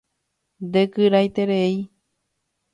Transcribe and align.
Ndekyraiterei. 0.67 1.77